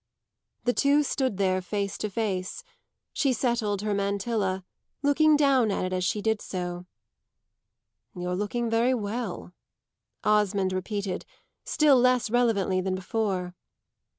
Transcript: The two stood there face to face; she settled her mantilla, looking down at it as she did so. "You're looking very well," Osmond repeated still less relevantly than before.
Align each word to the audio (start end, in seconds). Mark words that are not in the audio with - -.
The 0.63 0.73
two 0.73 1.03
stood 1.03 1.37
there 1.37 1.61
face 1.61 1.95
to 1.99 2.09
face; 2.09 2.63
she 3.13 3.31
settled 3.33 3.83
her 3.83 3.93
mantilla, 3.93 4.65
looking 5.03 5.37
down 5.37 5.69
at 5.69 5.85
it 5.85 5.93
as 5.93 6.03
she 6.03 6.23
did 6.23 6.41
so. 6.41 6.87
"You're 8.15 8.35
looking 8.35 8.67
very 8.67 8.95
well," 8.95 9.53
Osmond 10.23 10.73
repeated 10.73 11.23
still 11.65 11.99
less 11.99 12.31
relevantly 12.31 12.81
than 12.81 12.95
before. 12.95 13.53